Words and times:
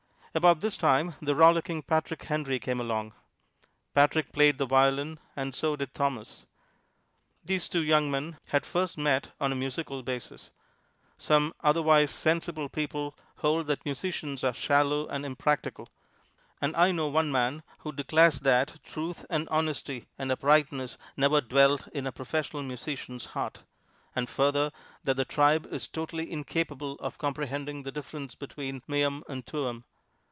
About 0.33 0.61
this 0.61 0.77
time 0.77 1.15
the 1.21 1.35
rollicking 1.35 1.81
Patrick 1.83 2.23
Henry 2.23 2.57
came 2.57 2.79
along. 2.79 3.11
Patrick 3.93 4.31
played 4.31 4.59
the 4.59 4.65
violin, 4.65 5.19
and 5.35 5.53
so 5.53 5.75
did 5.75 5.93
Thomas. 5.93 6.45
These 7.43 7.67
two 7.67 7.83
young 7.83 8.09
men 8.09 8.37
had 8.45 8.65
first 8.65 8.97
met 8.97 9.31
on 9.41 9.51
a 9.51 9.55
musical 9.57 10.03
basis. 10.03 10.51
Some 11.17 11.53
otherwise 11.59 12.11
sensible 12.11 12.69
people 12.69 13.13
hold 13.39 13.67
that 13.67 13.83
musicians 13.83 14.41
are 14.41 14.53
shallow 14.53 15.05
and 15.09 15.25
impractical; 15.25 15.89
and 16.61 16.73
I 16.77 16.93
know 16.93 17.09
one 17.09 17.29
man 17.29 17.61
who 17.79 17.91
declares 17.91 18.39
that 18.39 18.79
truth 18.85 19.25
and 19.29 19.49
honesty 19.49 20.07
and 20.17 20.31
uprightness 20.31 20.97
never 21.17 21.41
dwelt 21.41 21.89
in 21.89 22.07
a 22.07 22.11
professional 22.13 22.63
musician's 22.63 23.25
heart; 23.35 23.63
and 24.15 24.29
further, 24.29 24.71
that 25.03 25.17
the 25.17 25.25
tribe 25.25 25.67
is 25.69 25.89
totally 25.89 26.31
incapable 26.31 26.93
of 27.01 27.17
comprehending 27.17 27.83
the 27.83 27.91
difference 27.91 28.33
between 28.33 28.81
"meum" 28.87 29.25
and 29.27 29.45
"tuum." 29.45 29.83